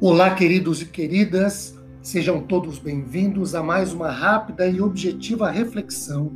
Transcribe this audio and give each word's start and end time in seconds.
Olá, 0.00 0.32
queridos 0.32 0.80
e 0.80 0.86
queridas, 0.86 1.76
sejam 2.00 2.40
todos 2.40 2.78
bem-vindos 2.78 3.56
a 3.56 3.64
mais 3.64 3.92
uma 3.92 4.12
rápida 4.12 4.64
e 4.68 4.80
objetiva 4.80 5.50
reflexão 5.50 6.30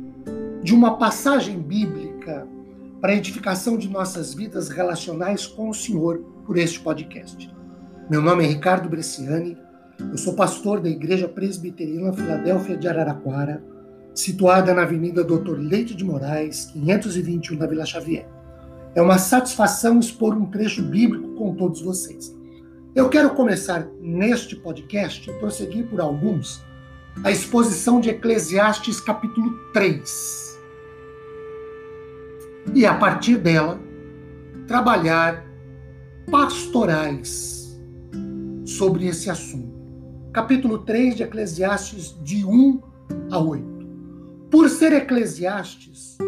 de 0.61 0.75
uma 0.75 0.97
passagem 0.97 1.61
bíblica 1.61 2.45
para 2.99 3.13
a 3.13 3.15
edificação 3.15 3.77
de 3.77 3.87
nossas 3.87 4.33
vidas 4.33 4.67
relacionais 4.67 5.47
com 5.47 5.69
o 5.69 5.73
Senhor 5.73 6.17
por 6.45 6.57
este 6.57 6.81
podcast. 6.81 7.49
Meu 8.09 8.21
nome 8.21 8.43
é 8.43 8.47
Ricardo 8.47 8.89
Bresciani, 8.89 9.57
eu 9.97 10.17
sou 10.17 10.35
pastor 10.35 10.81
da 10.81 10.89
Igreja 10.89 11.29
Presbiteriana 11.29 12.11
Filadélfia 12.11 12.75
de 12.75 12.89
Araraquara, 12.89 13.63
situada 14.13 14.73
na 14.73 14.81
Avenida 14.81 15.23
Doutor 15.23 15.57
Leite 15.57 15.95
de 15.95 16.03
Moraes, 16.03 16.65
521 16.73 17.55
da 17.55 17.65
Vila 17.65 17.85
Xavier. 17.85 18.27
É 18.93 19.01
uma 19.01 19.17
satisfação 19.17 20.01
expor 20.01 20.35
um 20.35 20.47
trecho 20.47 20.83
bíblico 20.83 21.29
com 21.35 21.55
todos 21.55 21.81
vocês. 21.81 22.42
Eu 22.95 23.09
quero 23.09 23.31
começar 23.31 23.87
neste 23.99 24.55
podcast 24.55 25.27
e 25.27 25.33
prosseguir 25.39 25.87
por 25.87 25.99
alguns 25.99 26.63
a 27.23 27.31
exposição 27.31 27.99
de 27.99 28.11
Eclesiastes 28.11 29.01
capítulo 29.01 29.51
3. 29.73 30.59
E 32.75 32.85
a 32.85 32.93
partir 32.93 33.37
dela, 33.37 33.79
trabalhar 34.67 35.43
pastorais 36.29 37.75
sobre 38.63 39.07
esse 39.07 39.27
assunto. 39.27 39.73
Capítulo 40.31 40.77
3 40.77 41.15
de 41.15 41.23
Eclesiastes, 41.23 42.15
de 42.23 42.45
1 42.45 42.79
a 43.31 43.39
8. 43.39 43.65
Por 44.51 44.69
ser 44.69 44.93
Eclesiastes 44.93 46.19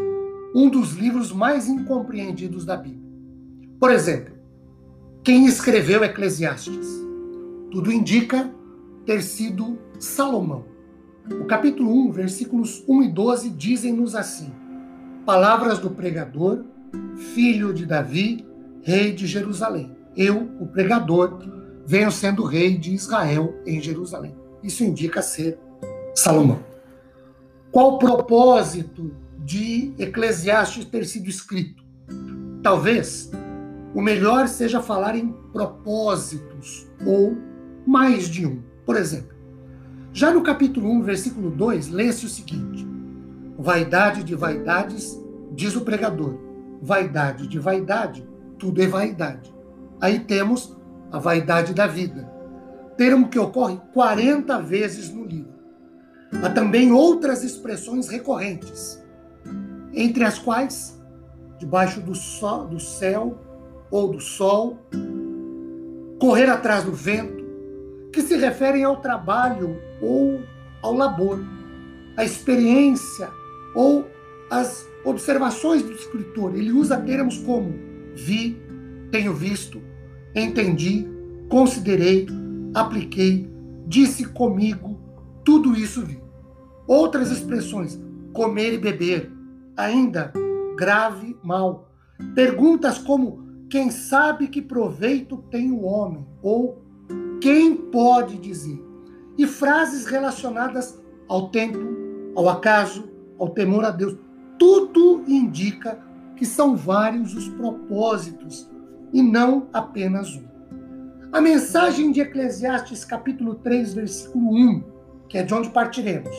um 0.55 0.67
dos 0.67 0.93
livros 0.93 1.31
mais 1.31 1.67
incompreendidos 1.67 2.65
da 2.65 2.75
Bíblia. 2.75 3.05
Por 3.79 3.91
exemplo, 3.91 4.34
quem 5.25 5.47
escreveu 5.47 6.03
Eclesiastes. 6.03 6.87
Tudo 7.71 7.91
indica 7.91 8.53
ter 9.07 9.23
sido 9.23 9.79
Salomão. 9.99 10.65
O 11.41 11.45
capítulo 11.45 11.91
1, 12.09 12.11
versículos 12.11 12.83
1 12.87 13.03
e 13.03 13.11
12 13.11 13.49
dizem-nos 13.49 14.13
assim: 14.13 14.53
Palavras 15.25 15.79
do 15.79 15.89
pregador, 15.89 16.63
filho 17.33 17.73
de 17.73 17.87
Davi, 17.87 18.45
rei 18.83 19.13
de 19.13 19.25
Jerusalém. 19.25 19.97
Eu, 20.15 20.47
o 20.59 20.67
pregador, 20.67 21.39
venho 21.87 22.11
sendo 22.11 22.43
rei 22.43 22.77
de 22.77 22.93
Israel 22.93 23.55
em 23.65 23.81
Jerusalém. 23.81 24.35
Isso 24.61 24.83
indica 24.83 25.23
ser 25.23 25.57
Salomão. 26.13 26.59
Qual 27.71 27.95
o 27.95 27.97
propósito 27.97 29.11
de 29.39 29.91
Eclesiastes 29.97 30.85
ter 30.85 31.03
sido 31.03 31.27
escrito? 31.27 31.83
Talvez 32.61 33.31
o 33.95 34.01
melhor 34.01 34.49
seja 34.49 34.81
falar 34.81 35.15
em 35.15 35.33
propósitos 35.53 36.85
ou 37.07 37.37
mais 37.87 38.27
de 38.27 38.45
um. 38.45 38.61
Por 38.85 38.97
exemplo, 38.97 39.33
já 40.11 40.31
no 40.31 40.43
capítulo 40.43 40.91
1, 40.91 41.01
versículo 41.03 41.49
2, 41.49 41.87
lê-se 41.87 42.25
o 42.25 42.29
seguinte: 42.29 42.85
Vaidade 43.57 44.21
de 44.21 44.35
vaidades, 44.35 45.17
diz 45.53 45.77
o 45.77 45.81
pregador. 45.81 46.37
Vaidade 46.81 47.47
de 47.47 47.57
vaidade, 47.57 48.27
tudo 48.59 48.81
é 48.81 48.85
vaidade. 48.87 49.55
Aí 50.01 50.19
temos 50.19 50.75
a 51.09 51.17
vaidade 51.17 51.73
da 51.73 51.87
vida, 51.87 52.29
termo 52.97 53.29
que 53.29 53.39
ocorre 53.39 53.79
40 53.93 54.61
vezes 54.61 55.09
no 55.09 55.23
livro. 55.23 55.55
Há 56.43 56.49
também 56.49 56.91
outras 56.91 57.45
expressões 57.45 58.09
recorrentes, 58.09 59.01
entre 59.93 60.25
as 60.25 60.37
quais, 60.37 61.01
debaixo 61.57 62.01
do, 62.01 62.13
sol, 62.13 62.67
do 62.67 62.79
céu, 62.79 63.39
ou 63.91 64.11
do 64.11 64.19
sol, 64.19 64.79
correr 66.19 66.49
atrás 66.49 66.83
do 66.83 66.91
vento, 66.91 67.43
que 68.11 68.21
se 68.21 68.35
referem 68.37 68.83
ao 68.83 68.97
trabalho 68.97 69.77
ou 70.01 70.41
ao 70.81 70.93
labor, 70.93 71.39
à 72.15 72.23
experiência 72.23 73.29
ou 73.75 74.07
às 74.49 74.87
observações 75.03 75.83
do 75.83 75.91
escritor. 75.91 76.55
Ele 76.55 76.71
usa 76.71 76.97
termos 76.97 77.37
como 77.39 77.73
vi, 78.15 78.57
tenho 79.11 79.33
visto, 79.33 79.81
entendi, 80.33 81.07
considerei, 81.49 82.27
apliquei, 82.73 83.49
disse 83.85 84.25
comigo, 84.25 84.99
tudo 85.43 85.75
isso 85.75 86.05
vi. 86.05 86.19
Outras 86.87 87.31
expressões, 87.31 87.99
comer 88.33 88.73
e 88.73 88.77
beber, 88.77 89.31
ainda 89.75 90.31
grave 90.75 91.37
mal. 91.43 91.91
Perguntas 92.33 92.97
como 92.97 93.44
quem 93.69 93.89
sabe 93.89 94.47
que 94.47 94.61
proveito 94.61 95.37
tem 95.49 95.71
o 95.71 95.83
homem? 95.83 96.25
Ou 96.41 96.81
quem 97.41 97.75
pode 97.75 98.37
dizer? 98.37 98.81
E 99.37 99.45
frases 99.47 100.05
relacionadas 100.05 101.01
ao 101.27 101.49
tempo, 101.49 101.79
ao 102.35 102.47
acaso, 102.47 103.09
ao 103.39 103.49
temor 103.49 103.83
a 103.83 103.91
Deus. 103.91 104.17
Tudo 104.57 105.23
indica 105.27 105.99
que 106.35 106.45
são 106.45 106.75
vários 106.75 107.35
os 107.35 107.49
propósitos 107.49 108.69
e 109.11 109.21
não 109.21 109.67
apenas 109.73 110.35
um. 110.35 110.45
A 111.31 111.41
mensagem 111.41 112.11
de 112.11 112.21
Eclesiastes, 112.21 113.03
capítulo 113.03 113.55
3, 113.55 113.93
versículo 113.93 114.55
1, 114.55 114.83
que 115.27 115.37
é 115.37 115.43
de 115.43 115.53
onde 115.53 115.69
partiremos. 115.69 116.35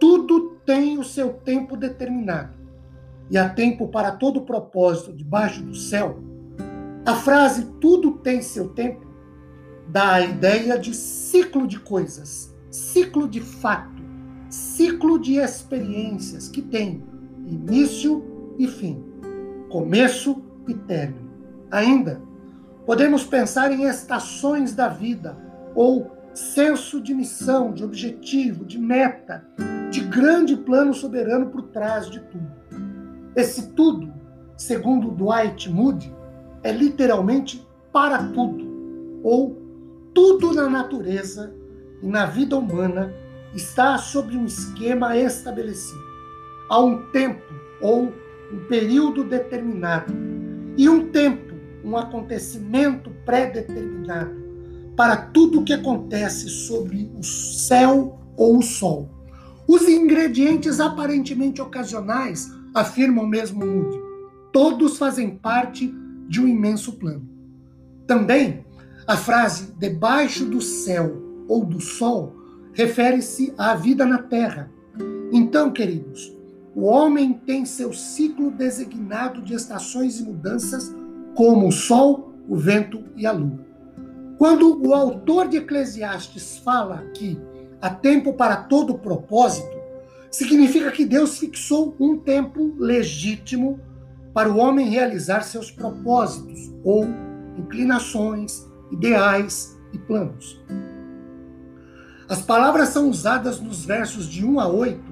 Tudo 0.00 0.56
tem 0.64 0.98
o 0.98 1.04
seu 1.04 1.34
tempo 1.34 1.76
determinado, 1.76 2.52
e 3.30 3.36
há 3.36 3.48
tempo 3.48 3.88
para 3.88 4.12
todo 4.12 4.42
propósito 4.42 5.12
debaixo 5.12 5.62
do 5.62 5.74
céu 5.74 6.27
a 7.08 7.14
frase 7.14 7.64
tudo 7.80 8.18
tem 8.18 8.42
seu 8.42 8.68
tempo 8.68 9.06
dá 9.88 10.16
a 10.16 10.20
ideia 10.20 10.78
de 10.78 10.92
ciclo 10.92 11.66
de 11.66 11.80
coisas, 11.80 12.54
ciclo 12.70 13.26
de 13.26 13.40
fato, 13.40 14.02
ciclo 14.50 15.18
de 15.18 15.36
experiências 15.36 16.48
que 16.48 16.60
tem 16.60 17.02
início 17.46 18.22
e 18.58 18.68
fim, 18.68 19.02
começo 19.70 20.42
e 20.68 20.74
término. 20.74 21.30
Ainda, 21.70 22.20
podemos 22.84 23.24
pensar 23.24 23.72
em 23.72 23.84
estações 23.84 24.74
da 24.74 24.88
vida 24.88 25.34
ou 25.74 26.10
senso 26.34 27.00
de 27.00 27.14
missão, 27.14 27.72
de 27.72 27.82
objetivo, 27.82 28.66
de 28.66 28.78
meta, 28.78 29.48
de 29.90 30.00
grande 30.00 30.58
plano 30.58 30.92
soberano 30.92 31.46
por 31.46 31.62
trás 31.68 32.10
de 32.10 32.20
tudo. 32.20 32.52
Esse 33.34 33.68
tudo, 33.68 34.12
segundo 34.58 35.10
Dwight 35.10 35.70
Moody, 35.70 36.17
é 36.62 36.72
literalmente 36.72 37.66
para 37.92 38.22
tudo, 38.22 39.20
ou 39.22 39.56
tudo 40.14 40.52
na 40.52 40.68
natureza 40.68 41.54
e 42.02 42.06
na 42.06 42.26
vida 42.26 42.56
humana 42.56 43.12
está 43.54 43.98
sobre 43.98 44.36
um 44.36 44.44
esquema 44.44 45.16
estabelecido. 45.16 46.02
Há 46.68 46.80
um 46.80 47.10
tempo 47.10 47.42
ou 47.80 48.12
um 48.52 48.58
período 48.68 49.24
determinado 49.24 50.12
e 50.76 50.88
um 50.88 51.10
tempo, 51.10 51.54
um 51.84 51.96
acontecimento 51.96 53.10
pré-determinado 53.24 54.48
para 54.96 55.16
tudo 55.16 55.60
o 55.60 55.64
que 55.64 55.72
acontece 55.72 56.48
sobre 56.48 57.10
o 57.16 57.22
céu 57.22 58.18
ou 58.36 58.58
o 58.58 58.62
sol. 58.62 59.08
Os 59.66 59.82
ingredientes 59.82 60.80
aparentemente 60.80 61.60
ocasionais, 61.60 62.50
afirmam 62.74 63.26
mesmo 63.26 63.64
Moody, 63.64 63.98
todos 64.52 64.98
fazem 64.98 65.36
parte 65.36 65.94
de 66.28 66.40
um 66.40 66.46
imenso 66.46 66.92
plano. 66.92 67.28
Também, 68.06 68.64
a 69.06 69.16
frase 69.16 69.72
debaixo 69.78 70.44
do 70.44 70.60
céu 70.60 71.16
ou 71.48 71.64
do 71.64 71.80
sol 71.80 72.36
refere-se 72.74 73.54
à 73.56 73.74
vida 73.74 74.04
na 74.04 74.18
terra. 74.18 74.70
Então, 75.32 75.72
queridos, 75.72 76.32
o 76.74 76.84
homem 76.84 77.32
tem 77.32 77.64
seu 77.64 77.92
ciclo 77.92 78.50
designado 78.50 79.42
de 79.42 79.54
estações 79.54 80.20
e 80.20 80.22
mudanças, 80.22 80.94
como 81.34 81.68
o 81.68 81.72
sol, 81.72 82.32
o 82.48 82.54
vento 82.54 83.02
e 83.16 83.26
a 83.26 83.32
lua. 83.32 83.66
Quando 84.38 84.80
o 84.86 84.94
autor 84.94 85.48
de 85.48 85.56
Eclesiastes 85.56 86.58
fala 86.58 86.98
que 87.14 87.36
há 87.80 87.90
tempo 87.90 88.34
para 88.34 88.56
todo 88.56 88.98
propósito, 88.98 89.76
significa 90.30 90.92
que 90.92 91.04
Deus 91.04 91.38
fixou 91.38 91.96
um 91.98 92.16
tempo 92.18 92.74
legítimo 92.78 93.80
para 94.38 94.52
o 94.52 94.58
homem 94.58 94.88
realizar 94.88 95.40
seus 95.40 95.68
propósitos 95.68 96.72
ou 96.84 97.04
inclinações, 97.56 98.64
ideais 98.88 99.76
e 99.92 99.98
planos. 99.98 100.62
As 102.28 102.40
palavras 102.40 102.90
são 102.90 103.10
usadas 103.10 103.60
nos 103.60 103.84
versos 103.84 104.28
de 104.28 104.46
1 104.46 104.60
a 104.60 104.68
8, 104.68 105.02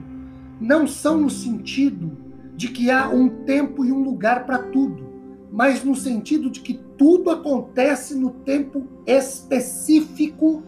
não 0.61 0.87
são 0.87 1.23
no 1.23 1.29
sentido 1.29 2.17
de 2.55 2.69
que 2.69 2.89
há 2.89 3.09
um 3.09 3.29
tempo 3.45 3.85
e 3.85 3.91
um 3.91 4.01
lugar 4.01 4.47
para 4.47 4.59
tudo, 4.59 5.05
mas 5.51 5.83
no 5.83 5.97
sentido 5.97 6.49
de 6.49 6.61
que 6.61 6.75
tudo 6.97 7.29
acontece 7.29 8.15
no 8.15 8.31
tempo 8.31 8.87
específico 9.05 10.63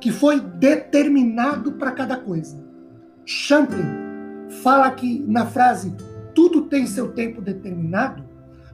que 0.00 0.12
foi 0.12 0.38
determinado 0.38 1.72
para 1.72 1.90
cada 1.90 2.16
coisa. 2.16 2.64
Champlin 3.24 3.84
fala 4.62 4.92
que 4.92 5.18
na 5.26 5.44
frase 5.44 5.92
tudo 6.36 6.62
tem 6.62 6.86
seu 6.86 7.12
tempo 7.12 7.40
determinado, 7.40 8.22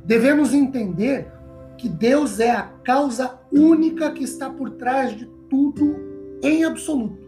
devemos 0.05 0.53
entender 0.53 1.31
que 1.79 1.89
Deus 1.89 2.41
é 2.41 2.51
a 2.51 2.63
causa 2.63 3.39
única 3.53 4.11
que 4.11 4.25
está 4.25 4.51
por 4.51 4.71
trás 4.71 5.17
de 5.17 5.27
tudo 5.49 5.97
em 6.43 6.65
absoluto. 6.65 7.23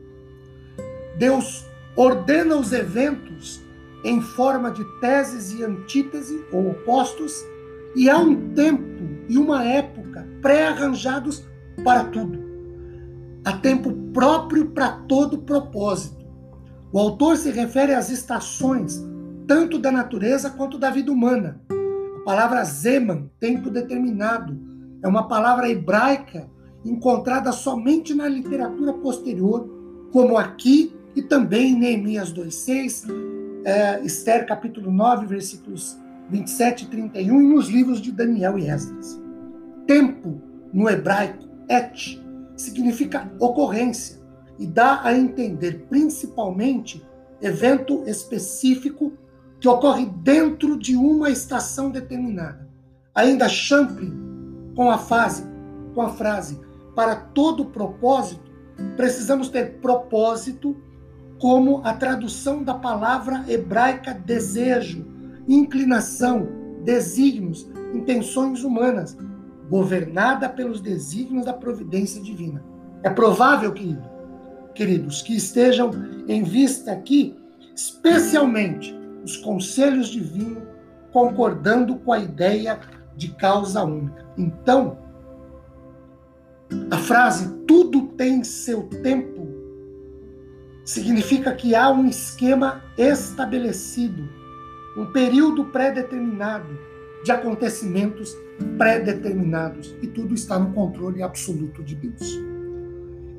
Deus 1.16 1.64
ordena 1.96 2.56
os 2.56 2.72
eventos 2.72 3.62
em 4.04 4.20
forma 4.20 4.72
de 4.72 4.84
teses 5.00 5.52
e 5.52 5.62
antítese 5.62 6.44
ou 6.52 6.72
opostos, 6.72 7.32
e 7.94 8.10
há 8.10 8.18
um 8.18 8.52
tempo 8.52 9.04
e 9.28 9.38
uma 9.38 9.64
época 9.64 10.28
pré-arranjados 10.42 11.46
para 11.84 12.04
tudo. 12.04 12.42
Há 13.44 13.52
tempo 13.58 13.92
próprio 14.12 14.66
para 14.66 14.90
todo 14.90 15.38
propósito. 15.38 16.24
O 16.92 16.98
autor 16.98 17.36
se 17.36 17.50
refere 17.50 17.94
às 17.94 18.10
estações, 18.10 19.02
tanto 19.46 19.78
da 19.78 19.90
natureza 19.90 20.50
quanto 20.50 20.78
da 20.78 20.90
vida 20.90 21.12
humana. 21.12 21.60
A 22.20 22.24
palavra 22.24 22.64
Zeman, 22.64 23.30
tempo 23.38 23.70
determinado, 23.70 24.58
é 25.02 25.08
uma 25.08 25.28
palavra 25.28 25.68
hebraica 25.68 26.48
encontrada 26.84 27.52
somente 27.52 28.14
na 28.14 28.28
literatura 28.28 28.92
posterior, 28.94 29.68
como 30.12 30.36
aqui 30.36 30.94
e 31.14 31.22
também 31.22 31.72
em 31.72 31.78
Neemias 31.78 32.32
2,6, 32.32 33.06
é, 33.64 34.00
Esther 34.04 34.46
capítulo 34.46 34.90
9, 34.90 35.26
versículos 35.26 35.96
27 36.30 36.84
e 36.84 36.88
31, 36.88 37.40
e 37.40 37.46
nos 37.46 37.68
livros 37.68 38.00
de 38.00 38.12
Daniel 38.12 38.58
e 38.58 38.68
Esdras. 38.68 39.20
Tempo, 39.86 40.40
no 40.72 40.88
hebraico, 40.88 41.44
et, 41.68 42.20
significa 42.56 43.30
ocorrência 43.38 44.22
e 44.58 44.66
dá 44.66 45.00
a 45.02 45.16
entender 45.16 45.86
principalmente 45.88 47.04
evento 47.40 48.04
específico 48.06 49.12
que 49.64 49.68
ocorre 49.68 50.04
dentro 50.04 50.78
de 50.78 50.94
uma 50.94 51.30
estação 51.30 51.90
determinada. 51.90 52.68
Ainda 53.14 53.48
Champlin, 53.48 54.12
com 54.76 54.90
a 54.90 54.98
frase, 54.98 55.42
com 55.94 56.02
a 56.02 56.10
frase 56.10 56.60
para 56.94 57.16
todo 57.16 57.64
propósito, 57.64 58.42
precisamos 58.94 59.48
ter 59.48 59.78
propósito 59.78 60.76
como 61.40 61.80
a 61.82 61.94
tradução 61.94 62.62
da 62.62 62.74
palavra 62.74 63.42
hebraica 63.48 64.12
desejo, 64.12 65.06
inclinação, 65.48 66.46
desígnios, 66.84 67.66
intenções 67.94 68.62
humanas, 68.64 69.16
governada 69.70 70.46
pelos 70.46 70.78
desígnios 70.78 71.46
da 71.46 71.54
providência 71.54 72.20
divina. 72.20 72.62
É 73.02 73.08
provável, 73.08 73.72
querido, 73.72 74.04
queridos, 74.74 75.22
que 75.22 75.34
estejam 75.34 75.90
em 76.28 76.42
vista 76.42 76.92
aqui, 76.92 77.34
especialmente 77.74 79.02
os 79.24 79.36
conselhos 79.36 80.08
divinos, 80.08 80.62
concordando 81.12 81.96
com 81.96 82.12
a 82.12 82.18
ideia 82.18 82.78
de 83.16 83.28
causa 83.28 83.82
única. 83.82 84.26
Então, 84.36 84.98
a 86.90 86.96
frase 86.96 87.56
tudo 87.66 88.08
tem 88.08 88.44
seu 88.44 88.84
tempo 89.02 89.44
significa 90.84 91.54
que 91.54 91.74
há 91.74 91.90
um 91.90 92.06
esquema 92.06 92.82
estabelecido, 92.98 94.28
um 94.96 95.06
período 95.06 95.64
pré-determinado 95.66 96.78
de 97.24 97.32
acontecimentos 97.32 98.36
pré-determinados 98.76 99.96
e 100.02 100.06
tudo 100.06 100.34
está 100.34 100.58
no 100.58 100.72
controle 100.72 101.22
absoluto 101.22 101.82
de 101.82 101.94
Deus. 101.94 102.38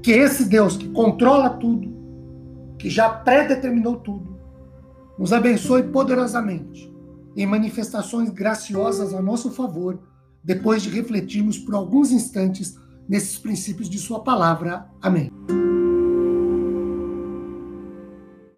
Que 0.02 0.12
esse 0.12 0.46
Deus 0.46 0.76
que 0.76 0.90
controla 0.90 1.50
tudo, 1.52 1.94
que 2.78 2.90
já 2.90 3.10
pré-determinou 3.10 3.98
tudo, 3.98 4.35
nos 5.18 5.32
abençoe 5.34 5.84
poderosamente 5.84 6.94
em 7.36 7.46
manifestações 7.46 8.30
graciosas 8.30 9.14
a 9.14 9.22
nosso 9.22 9.52
favor, 9.52 10.00
depois 10.44 10.82
de 10.82 10.90
refletirmos 10.90 11.58
por 11.58 11.76
alguns 11.76 12.12
instantes 12.12 12.76
nesses 13.08 13.38
princípios 13.38 13.90
de 13.90 14.00
Sua 14.00 14.24
palavra. 14.24 14.88
Amém. 15.02 15.30